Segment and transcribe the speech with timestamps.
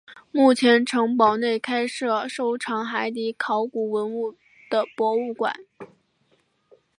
[0.31, 4.35] 目前城堡内开设收藏海底考古文物
[4.67, 5.55] 的博物馆。